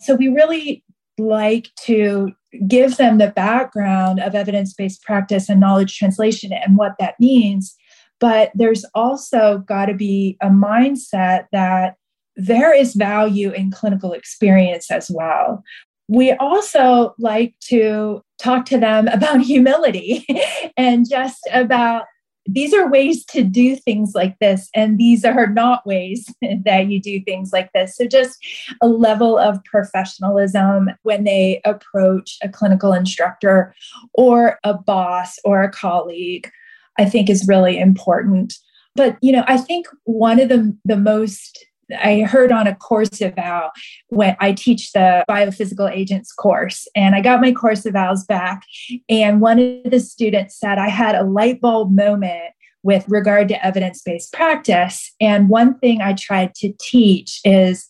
[0.00, 0.84] So we really
[1.16, 2.32] like to
[2.66, 7.74] give them the background of evidence based practice and knowledge translation and what that means.
[8.20, 11.94] But there's also got to be a mindset that
[12.36, 15.62] there is value in clinical experience as well.
[16.08, 20.26] We also like to talk to them about humility
[20.76, 22.04] and just about
[22.46, 26.28] these are ways to do things like this, and these are not ways
[26.64, 27.96] that you do things like this.
[27.96, 28.38] So, just
[28.82, 33.74] a level of professionalism when they approach a clinical instructor
[34.12, 36.50] or a boss or a colleague,
[36.98, 38.54] I think is really important.
[38.94, 41.64] But, you know, I think one of the, the most
[41.98, 43.70] I heard on a course eval
[44.08, 48.62] when I teach the biophysical agents course, and I got my course evals back.
[49.08, 53.66] And one of the students said, I had a light bulb moment with regard to
[53.66, 55.12] evidence based practice.
[55.20, 57.86] And one thing I tried to teach is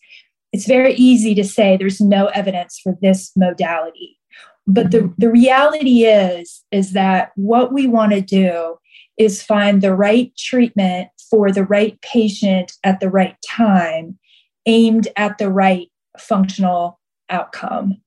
[0.52, 4.18] it's very easy to say there's no evidence for this modality.
[4.66, 8.78] But the, the reality is, is that what we want to do
[9.18, 14.18] is find the right treatment for the right patient at the right time,
[14.66, 17.00] aimed at the right functional
[17.30, 18.00] outcome.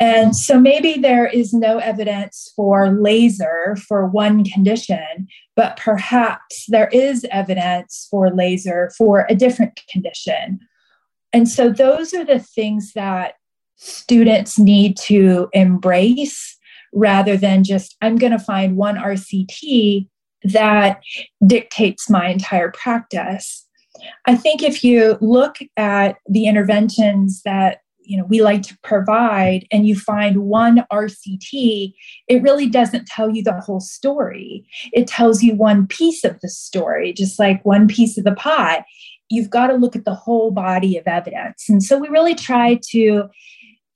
[0.00, 6.88] And so maybe there is no evidence for laser for one condition, but perhaps there
[6.88, 10.60] is evidence for laser for a different condition.
[11.32, 13.34] And so those are the things that
[13.76, 16.58] students need to embrace
[16.92, 20.08] rather than just, I'm going to find one RCT
[20.44, 21.00] that
[21.46, 23.66] dictates my entire practice.
[24.26, 29.64] I think if you look at the interventions that you know we like to provide
[29.70, 31.92] and you find one RCT,
[32.28, 34.66] it really doesn't tell you the whole story.
[34.92, 38.84] It tells you one piece of the story, just like one piece of the pie.
[39.30, 41.68] You've got to look at the whole body of evidence.
[41.68, 43.24] And so we really try to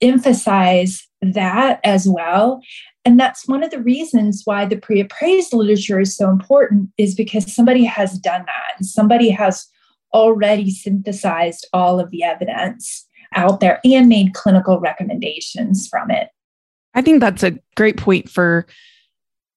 [0.01, 2.61] emphasize that as well.
[3.07, 7.15] And that's one of the reasons why the pre appraised literature is so important, is
[7.15, 9.65] because somebody has done that and somebody has
[10.13, 16.27] already synthesized all of the evidence out there and made clinical recommendations from it.
[16.95, 18.67] I think that's a great point for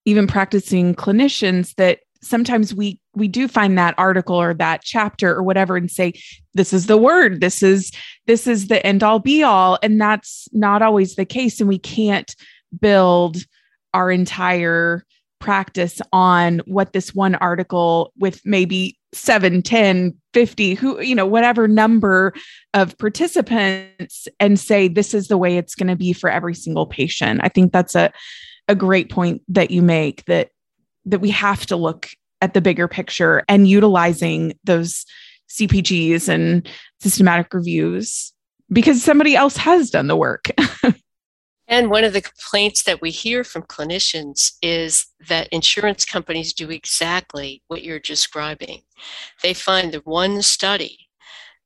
[0.05, 5.43] even practicing clinicians that sometimes we we do find that article or that chapter or
[5.43, 6.13] whatever and say
[6.55, 7.91] this is the word this is
[8.27, 11.79] this is the end all be all and that's not always the case and we
[11.79, 12.37] can't
[12.79, 13.39] build
[13.95, 15.05] our entire
[15.41, 21.67] practice on what this one article with maybe 7 10 50 who you know whatever
[21.67, 22.33] number
[22.75, 26.87] of participants and say this is the way it's going to be for every single
[26.87, 27.41] patient.
[27.43, 28.13] I think that's a
[28.69, 30.51] a great point that you make that
[31.05, 32.09] that we have to look
[32.41, 35.05] at the bigger picture and utilizing those
[35.51, 36.69] cpgs and
[37.01, 38.33] systematic reviews
[38.73, 40.49] because somebody else has done the work
[41.71, 46.71] And one of the complaints that we hear from clinicians is that insurance companies do
[46.71, 48.83] exactly what you're describing.
[49.43, 51.09] They find the one study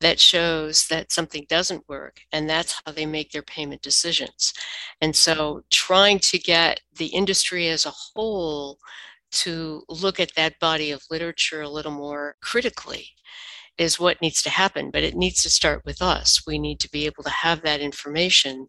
[0.01, 4.53] that shows that something doesn't work, and that's how they make their payment decisions.
[5.01, 8.78] And so, trying to get the industry as a whole
[9.33, 13.09] to look at that body of literature a little more critically
[13.77, 16.43] is what needs to happen, but it needs to start with us.
[16.47, 18.68] We need to be able to have that information.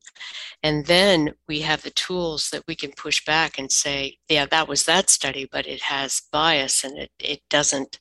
[0.64, 4.68] And then we have the tools that we can push back and say, yeah, that
[4.68, 7.99] was that study, but it has bias and it, it doesn't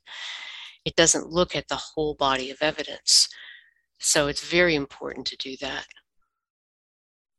[0.85, 3.29] it doesn't look at the whole body of evidence.
[3.99, 5.87] So it's very important to do that.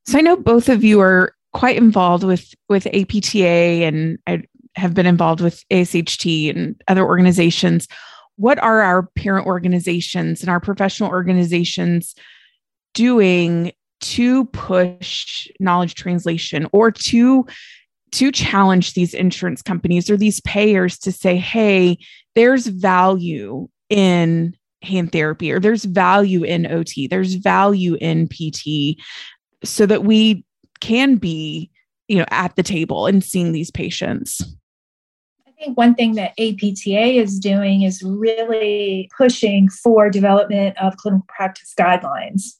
[0.07, 4.43] So I know both of you are quite involved with with APTA and I
[4.75, 7.87] have been involved with ASHT and other organizations.
[8.37, 12.15] What are our parent organizations and our professional organizations
[12.93, 13.71] doing
[14.01, 17.45] to push knowledge translation or to
[18.11, 21.97] to challenge these insurance companies or these payers to say hey
[22.35, 29.01] there's value in hand therapy or there's value in ot there's value in pt
[29.63, 30.45] so that we
[30.79, 31.69] can be
[32.07, 34.41] you know at the table and seeing these patients
[35.59, 41.73] think one thing that APTA is doing is really pushing for development of clinical practice
[41.77, 42.55] guidelines.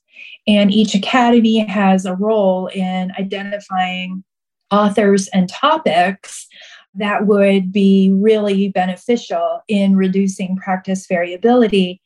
[0.47, 4.23] And each academy has a role in identifying
[4.71, 6.47] authors and topics
[6.95, 12.01] that would be really beneficial in reducing practice variability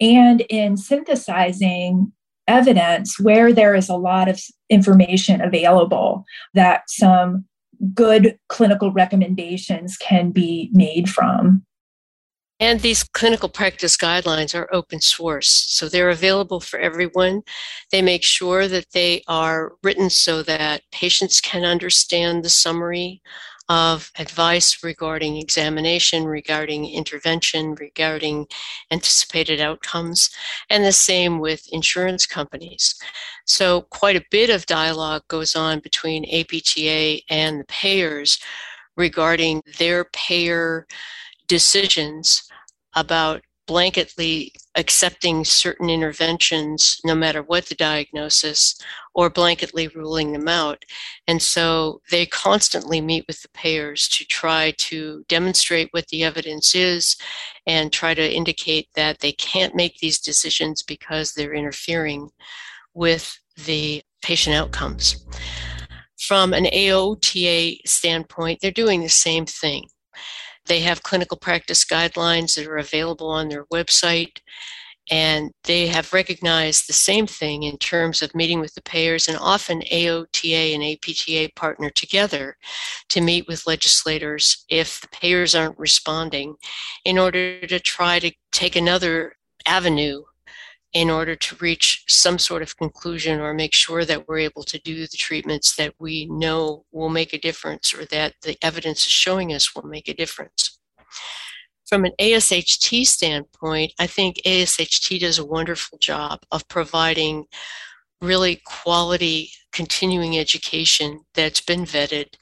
[0.00, 2.12] and in synthesizing
[2.48, 4.40] evidence where there is a lot of
[4.70, 7.44] information available that some
[7.94, 11.64] good clinical recommendations can be made from.
[12.58, 17.42] And these clinical practice guidelines are open source, so they're available for everyone.
[17.92, 23.20] They make sure that they are written so that patients can understand the summary
[23.68, 28.46] of advice regarding examination, regarding intervention, regarding
[28.90, 30.30] anticipated outcomes,
[30.70, 32.94] and the same with insurance companies.
[33.44, 38.38] So, quite a bit of dialogue goes on between APTA and the payers
[38.96, 40.86] regarding their payer
[41.48, 42.48] decisions
[42.94, 48.78] about blanketly accepting certain interventions, no matter what the diagnosis,
[49.14, 50.84] or blanketly ruling them out.
[51.26, 56.74] And so they constantly meet with the payers to try to demonstrate what the evidence
[56.74, 57.16] is
[57.66, 62.30] and try to indicate that they can't make these decisions because they're interfering
[62.94, 65.24] with the patient outcomes.
[66.18, 69.88] From an AOTA standpoint, they're doing the same thing.
[70.66, 74.38] They have clinical practice guidelines that are available on their website.
[75.08, 79.38] And they have recognized the same thing in terms of meeting with the payers, and
[79.40, 82.56] often AOTA and APTA partner together
[83.10, 86.56] to meet with legislators if the payers aren't responding
[87.04, 90.22] in order to try to take another avenue
[90.96, 94.78] in order to reach some sort of conclusion or make sure that we're able to
[94.78, 99.12] do the treatments that we know will make a difference or that the evidence is
[99.12, 100.78] showing us will make a difference.
[101.86, 107.44] From an ASHT standpoint, I think ASHT does a wonderful job of providing
[108.22, 112.36] really quality continuing education that's been vetted,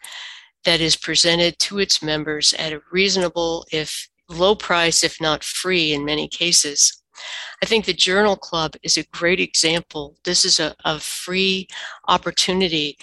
[0.62, 5.92] that is presented to its members at a reasonable, if low price, if not free
[5.92, 7.00] in many cases.
[7.62, 10.16] I think the Journal Club is a great example.
[10.24, 11.68] This is a, a free
[12.08, 12.96] opportunity.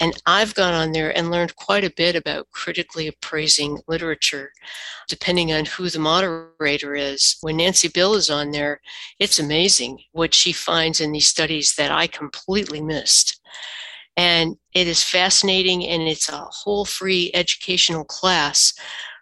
[0.00, 4.52] And I've gone on there and learned quite a bit about critically appraising literature,
[5.08, 7.36] depending on who the moderator is.
[7.40, 8.80] When Nancy Bill is on there,
[9.18, 13.40] it's amazing what she finds in these studies that I completely missed.
[14.16, 18.74] And it is fascinating, and it's a whole free educational class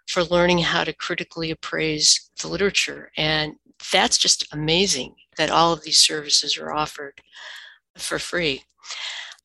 [0.07, 3.11] for learning how to critically appraise the literature.
[3.17, 3.55] And
[3.91, 7.21] that's just amazing that all of these services are offered
[7.95, 8.63] for free.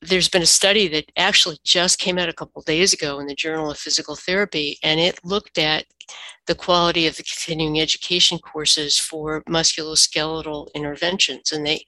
[0.04, 3.36] There's been a study that actually just came out a couple days ago in the
[3.36, 5.84] Journal of Physical Therapy, and it looked at
[6.46, 11.52] the quality of the continuing education courses for musculoskeletal interventions.
[11.52, 11.84] And they,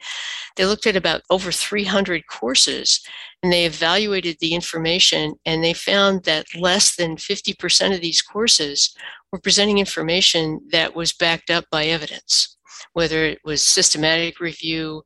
[0.56, 3.00] they looked at about over 300 courses
[3.42, 8.94] and they evaluated the information and they found that less than 50% of these courses
[9.32, 12.53] were presenting information that was backed up by evidence,
[12.92, 15.02] whether it was systematic review,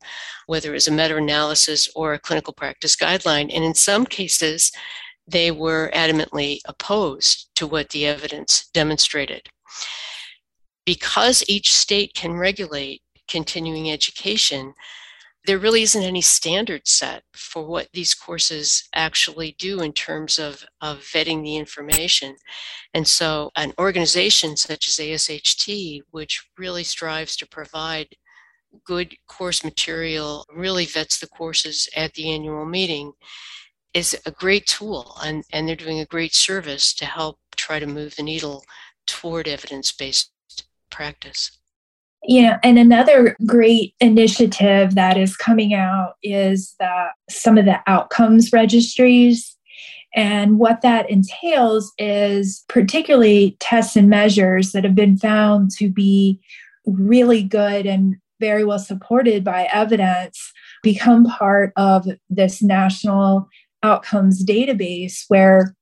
[0.47, 3.49] whether it was a meta analysis, or a clinical practice guideline.
[3.53, 4.71] And in some cases,
[5.27, 9.47] they were adamantly opposed to what the evidence demonstrated.
[10.85, 14.73] Because each state can regulate continuing education,
[15.49, 20.63] there really isn't any standard set for what these courses actually do in terms of,
[20.79, 22.35] of vetting the information.
[22.93, 28.09] And so, an organization such as ASHT, which really strives to provide
[28.85, 33.13] good course material, really vets the courses at the annual meeting,
[33.95, 35.17] is a great tool.
[35.23, 38.63] And, and they're doing a great service to help try to move the needle
[39.07, 40.31] toward evidence based
[40.91, 41.58] practice.
[42.23, 47.79] You know, and another great initiative that is coming out is the, some of the
[47.87, 49.55] outcomes registries.
[50.15, 56.39] And what that entails is particularly tests and measures that have been found to be
[56.85, 60.51] really good and very well supported by evidence,
[60.81, 63.47] become part of this national
[63.83, 65.75] outcomes database where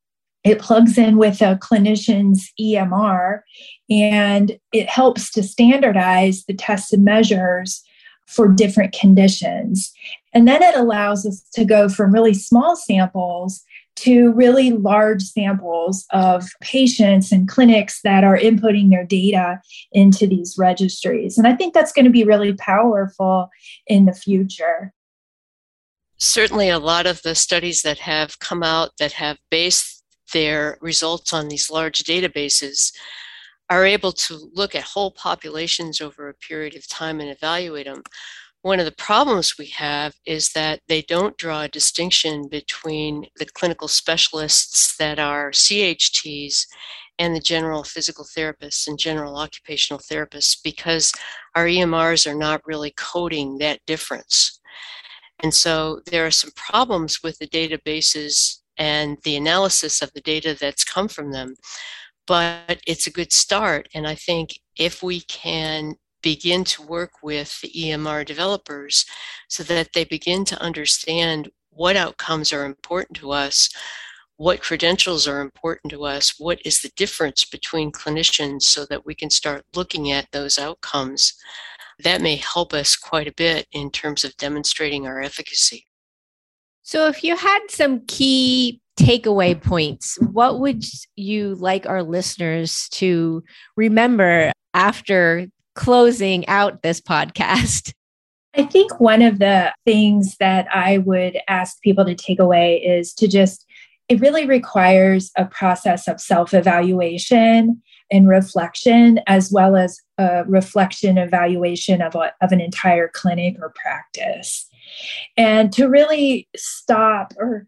[0.48, 3.42] it plugs in with a clinician's EMR
[3.90, 7.84] and it helps to standardize the tests and measures
[8.28, 9.92] for different conditions.
[10.34, 13.64] And then it allows us to go from really small samples
[13.98, 19.60] to really large samples of patients and clinics that are inputting their data
[19.92, 21.38] into these registries.
[21.38, 23.50] And I think that's going to be really powerful
[23.88, 24.94] in the future.
[26.20, 29.97] Certainly, a lot of the studies that have come out that have based
[30.34, 32.92] their results on these large databases
[33.70, 38.02] are able to look at whole populations over a period of time and evaluate them.
[38.62, 43.46] One of the problems we have is that they don't draw a distinction between the
[43.46, 46.66] clinical specialists that are CHTs
[47.20, 51.12] and the general physical therapists and general occupational therapists because
[51.56, 54.60] our EMRs are not really coding that difference.
[55.44, 60.56] And so there are some problems with the databases and the analysis of the data
[60.60, 61.56] that's come from them
[62.28, 63.88] but it's a good start.
[63.96, 69.06] And I think if we can begin to work with the EMR developers
[69.48, 73.70] so that they begin to understand what outcomes are important to us,
[74.36, 79.16] what credentials are important to us, what is the difference between clinicians so that we
[79.16, 81.34] can start looking at those outcomes.
[82.04, 85.87] That may help us quite a bit in terms of demonstrating our efficacy.
[86.88, 90.86] So, if you had some key takeaway points, what would
[91.18, 93.44] you like our listeners to
[93.76, 97.92] remember after closing out this podcast?
[98.56, 103.14] I think one of the things that I would ask people to take away is
[103.16, 103.66] to just,
[104.08, 111.18] it really requires a process of self evaluation and reflection, as well as a reflection
[111.18, 114.70] evaluation of, a, of an entire clinic or practice.
[115.36, 117.68] And to really stop or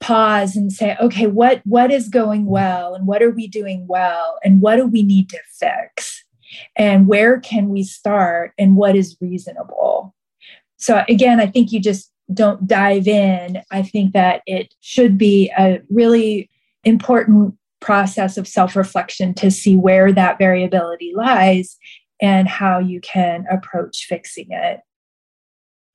[0.00, 4.38] pause and say okay what what is going well and what are we doing well
[4.42, 6.24] and what do we need to fix?
[6.76, 10.14] And where can we start and what is reasonable?
[10.78, 13.62] So again i think you just don't dive in.
[13.70, 16.48] I think that it should be a really
[16.84, 21.76] important process of self-reflection to see where that variability lies
[22.20, 24.80] and how you can approach fixing it.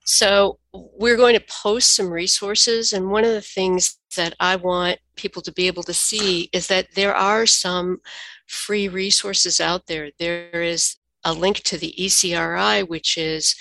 [0.05, 0.59] So,
[0.97, 2.93] we're going to post some resources.
[2.93, 6.67] And one of the things that I want people to be able to see is
[6.67, 7.99] that there are some
[8.47, 10.11] free resources out there.
[10.19, 13.55] There is a link to the ECRI, which is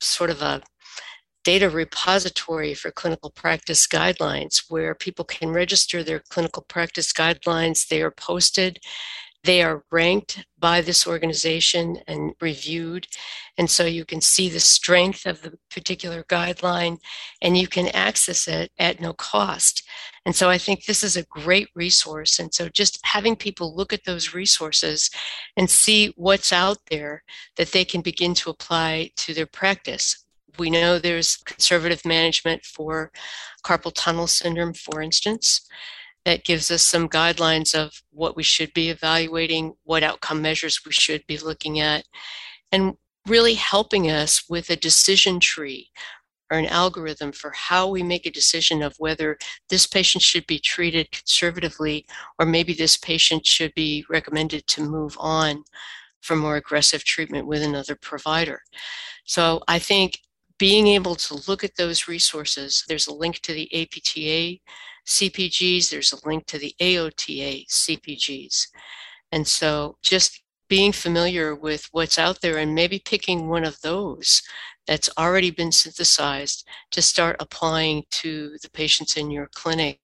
[0.00, 0.62] sort of a
[1.44, 7.86] data repository for clinical practice guidelines where people can register their clinical practice guidelines.
[7.86, 8.80] They are posted
[9.44, 13.06] they are ranked by this organization and reviewed.
[13.58, 16.98] And so you can see the strength of the particular guideline
[17.42, 19.86] and you can access it at no cost.
[20.24, 22.38] And so I think this is a great resource.
[22.38, 25.10] And so just having people look at those resources
[25.58, 27.22] and see what's out there
[27.58, 30.24] that they can begin to apply to their practice.
[30.58, 33.12] We know there's conservative management for
[33.62, 35.68] carpal tunnel syndrome, for instance
[36.24, 40.92] that gives us some guidelines of what we should be evaluating, what outcome measures we
[40.92, 42.04] should be looking at,
[42.72, 42.94] and
[43.26, 45.90] really helping us with a decision tree
[46.50, 49.38] or an algorithm for how we make a decision of whether
[49.70, 52.06] this patient should be treated conservatively
[52.38, 55.64] or maybe this patient should be recommended to move on
[56.20, 58.60] for more aggressive treatment with another provider.
[59.24, 60.18] So I think
[60.58, 64.60] being able to look at those resources, there's a link to the APTA
[65.06, 68.68] CPGs, there's a link to the AOTA CPGs.
[69.32, 74.42] And so just being familiar with what's out there and maybe picking one of those
[74.86, 80.00] that's already been synthesized to start applying to the patients in your clinic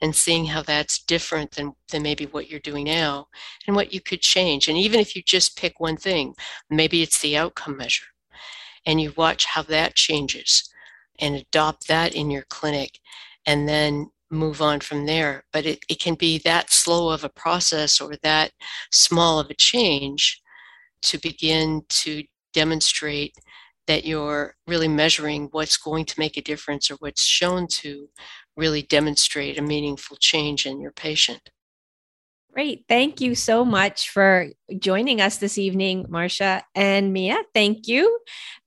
[0.00, 3.28] and seeing how that's different than, than maybe what you're doing now
[3.66, 4.68] and what you could change.
[4.68, 6.34] And even if you just pick one thing,
[6.70, 8.06] maybe it's the outcome measure,
[8.86, 10.70] and you watch how that changes
[11.18, 12.98] and adopt that in your clinic,
[13.46, 15.44] and then move on from there.
[15.52, 18.52] But it, it can be that slow of a process or that
[18.92, 20.40] small of a change
[21.02, 22.22] to begin to
[22.52, 23.34] demonstrate
[23.86, 28.08] that you're really measuring what's going to make a difference or what's shown to
[28.56, 31.50] really demonstrate a meaningful change in your patient.
[32.52, 32.84] Great.
[32.88, 34.48] Thank you so much for
[34.78, 37.38] joining us this evening, Marsha and Mia.
[37.54, 38.18] Thank you.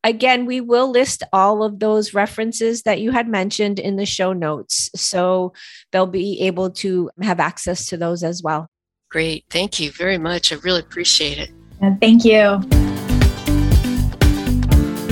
[0.05, 4.31] Again, we will list all of those references that you had mentioned in the show
[4.31, 4.89] notes.
[4.95, 5.53] So
[5.91, 8.67] they'll be able to have access to those as well.
[9.09, 9.45] Great.
[9.49, 10.51] Thank you very much.
[10.51, 11.51] I really appreciate it.
[11.99, 12.82] thank you.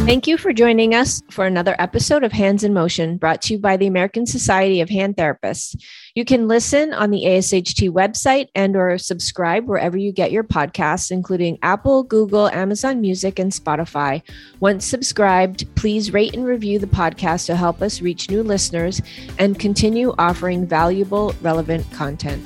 [0.04, 3.60] Thank you for joining us for another episode of Hands in Motion brought to you
[3.60, 5.80] by the American Society of Hand Therapists.
[6.16, 11.12] You can listen on the ASHT website and or subscribe wherever you get your podcasts
[11.12, 14.24] including Apple, Google, Amazon Music and Spotify.
[14.60, 19.04] Once subscribed, please rate and review the podcast to help us reach new listeners
[19.38, 22.44] and continue offering valuable relevant content.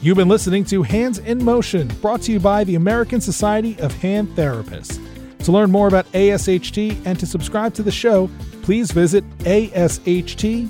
[0.00, 3.92] You've been listening to Hands in Motion, brought to you by the American Society of
[3.94, 5.01] Hand Therapists.
[5.44, 8.30] To learn more about ASHT and to subscribe to the show,
[8.62, 10.66] please visit asht.org.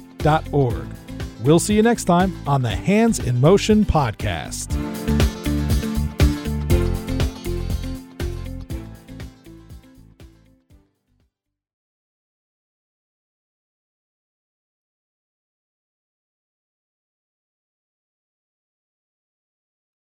[1.43, 4.70] We'll see you next time on the Hands in Motion podcast.